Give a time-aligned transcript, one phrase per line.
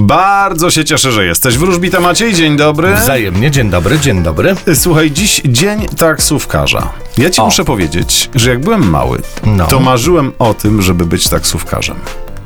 [0.00, 1.58] Bardzo się cieszę, że jesteś.
[1.58, 2.94] Wróżbita Maciej, dzień dobry.
[2.94, 4.54] Wzajemnie, dzień dobry, dzień dobry.
[4.74, 6.92] Słuchaj, dziś dzień taksówkarza.
[7.18, 7.44] Ja ci O.
[7.44, 9.66] muszę powiedzieć, że jak byłem mały, No.
[9.66, 11.96] to marzyłem o tym, żeby być taksówkarzem.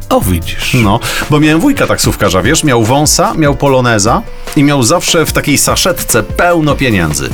[0.09, 0.75] O, widzisz.
[0.75, 4.23] No, bo miałem wujka taksówkarza, wiesz, miał wąsa, miał poloneza
[4.57, 7.29] i miał zawsze w takiej saszetce pełno pieniędzy.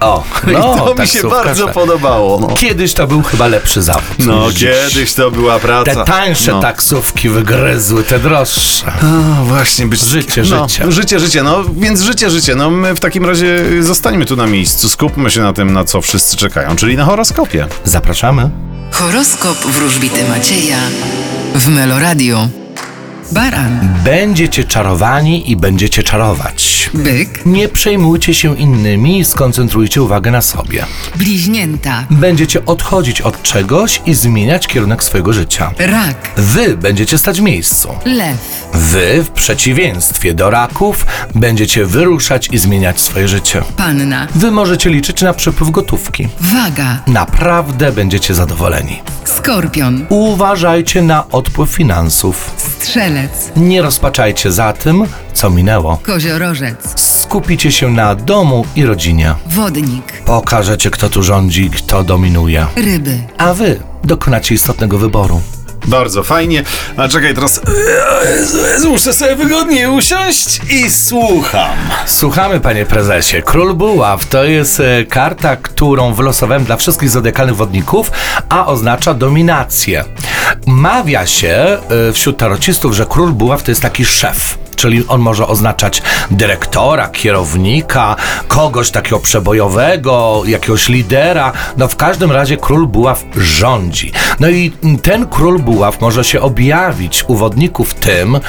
[0.00, 2.40] O, I no, to mi się bardzo podobało.
[2.40, 4.26] No, Kiedyś to był chyba lepszy zawód.
[4.26, 5.94] no kiedyś to była praca.
[5.94, 6.60] Te tańsze no.
[6.60, 8.92] taksówki wygryzły te droższe.
[9.02, 10.00] A, właśnie, być...
[10.00, 10.92] Życie, no, życie.
[10.92, 12.54] Życie, życie, no więc życie, życie.
[12.54, 16.00] No my w takim razie zostańmy tu na miejscu, skupmy się na tym, na co
[16.00, 17.66] wszyscy czekają, czyli na horoskopie.
[17.84, 18.50] Zapraszamy.
[18.90, 20.78] Horoskop wróżbity Macieja
[21.54, 22.48] w Meloradio.
[23.32, 26.90] Baran, Będziecie czarowani i będziecie czarować.
[26.94, 30.84] byk, Nie przejmujcie się innymi i skoncentrujcie uwagę na sobie.
[31.16, 35.70] bliźnięta, Będziecie odchodzić od czegoś i zmieniać kierunek swojego życia.
[35.78, 37.88] rak, Wy będziecie stać w miejscu.
[38.04, 38.36] lew,
[38.74, 43.62] Wy, w przeciwieństwie do raków, będziecie wyruszać i zmieniać swoje życie.
[43.76, 46.28] panna, Wy możecie liczyć na przepływ gotówki.
[46.40, 49.02] waga, Naprawdę będziecie zadowoleni.
[49.24, 52.50] skorpion, Uważajcie na odpływ finansów.
[53.16, 55.98] Strzelec, Nie rozpaczajcie za tym, co minęło.
[56.02, 59.34] koziorożec, Skupicie się na domu i rodzinie.
[59.46, 62.66] wodnik, Pokażecie, kto tu rządzi, kto dominuje.
[62.76, 65.40] ryby, A wy dokonacie istotnego wyboru.
[65.86, 66.62] Bardzo fajnie.
[66.96, 67.60] A czekaj, teraz...
[68.38, 71.76] Jezu, Jezu, Muszę sobie wygodniej usiąść i słucham.
[72.06, 73.42] Słuchamy, panie prezesie.
[73.42, 78.10] Król Buław to jest e, karta, którą wylosowałem dla wszystkich zodiakalnych wodników,
[78.48, 80.04] a oznacza dominację.
[80.66, 81.78] Mawia się
[82.08, 84.58] e, wśród tarocistów, że król Buław to jest taki szef.
[84.76, 88.16] Czyli on może oznaczać dyrektora, kierownika,
[88.48, 91.52] kogoś takiego przebojowego, jakiegoś lidera.
[91.76, 94.12] No w każdym razie król buław rządzi.
[94.40, 94.72] No i
[95.02, 98.40] ten król buław może się objawić u wodników tym,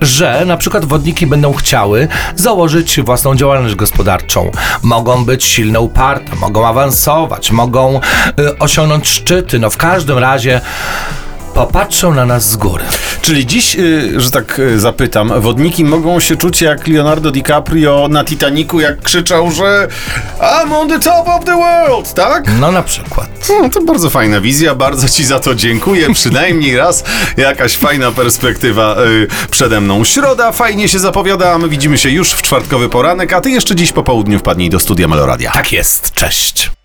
[0.00, 4.50] że na przykład wodniki będą chciały założyć własną działalność gospodarczą.
[4.82, 8.00] Mogą być silne, uparte, mogą awansować, mogą
[8.40, 9.58] y, osiągnąć szczyty.
[9.58, 10.60] No w każdym razie
[11.58, 12.84] popatrzą na nas z góry.
[13.22, 18.24] Czyli dziś, y, że tak y, zapytam, wodniki mogą się czuć jak Leonardo DiCaprio na
[18.24, 19.88] Titanicu, jak krzyczał, że
[20.40, 22.50] I'm on the top of the world, tak?
[22.60, 23.28] No na przykład.
[23.48, 26.12] No, to bardzo fajna wizja, bardzo Ci za to dziękuję.
[26.14, 27.04] Przynajmniej raz
[27.36, 30.04] jakaś fajna perspektywa y, przede mną.
[30.04, 33.92] Środa fajnie się zapowiada, my widzimy się już w czwartkowy poranek, a Ty jeszcze dziś
[33.92, 35.52] po południu wpadnij do studia Meloradia.
[35.52, 36.12] Tak jest.
[36.12, 36.77] Cześć.